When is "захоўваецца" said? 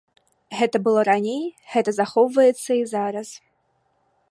1.99-2.71